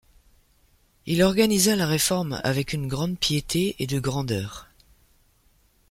Il 1.05 1.21
organisa 1.21 1.75
la 1.75 1.85
réforme, 1.85 2.41
avec 2.43 2.73
une 2.73 2.87
grande 2.87 3.19
piété, 3.19 3.75
et 3.77 3.85
de 3.85 3.99
grandeur. 3.99 4.67